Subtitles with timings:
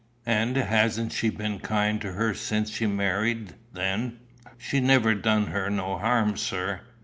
[0.25, 4.17] "And hasn't she been kind to her since she married, then?"
[4.57, 6.81] "She's never done her no harm, sir."